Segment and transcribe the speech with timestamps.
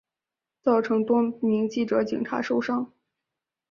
[0.63, 2.91] 造成多名记者警察受伤